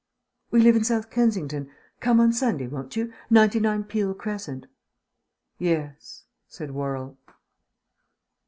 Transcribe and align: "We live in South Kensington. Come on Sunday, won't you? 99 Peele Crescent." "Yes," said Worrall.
"We 0.49 0.61
live 0.61 0.75
in 0.75 0.83
South 0.83 1.11
Kensington. 1.11 1.69
Come 1.99 2.19
on 2.19 2.33
Sunday, 2.33 2.65
won't 2.65 2.95
you? 2.95 3.13
99 3.29 3.83
Peele 3.83 4.15
Crescent." 4.15 4.65
"Yes," 5.59 6.23
said 6.47 6.71
Worrall. 6.71 7.19